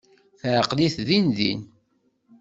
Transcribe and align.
Teɛqel-it 0.39 0.97
din 1.07 1.27
din. 1.37 1.61